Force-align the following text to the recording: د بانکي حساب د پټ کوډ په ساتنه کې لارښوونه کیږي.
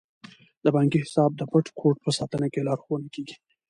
د 0.63 0.65
بانکي 0.75 0.97
حساب 1.03 1.31
د 1.35 1.41
پټ 1.51 1.65
کوډ 1.79 1.95
په 2.05 2.09
ساتنه 2.17 2.47
کې 2.53 2.65
لارښوونه 2.67 3.07
کیږي. 3.15 3.35